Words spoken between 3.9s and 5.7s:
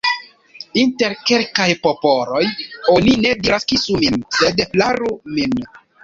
min», sed «flaru min».